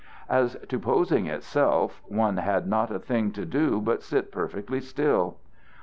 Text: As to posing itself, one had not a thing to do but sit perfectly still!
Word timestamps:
As 0.31 0.57
to 0.67 0.79
posing 0.79 1.27
itself, 1.27 2.01
one 2.07 2.37
had 2.37 2.65
not 2.65 2.89
a 2.89 2.97
thing 2.97 3.29
to 3.33 3.45
do 3.45 3.79
but 3.79 4.01
sit 4.01 4.31
perfectly 4.31 4.81
still! 4.81 5.37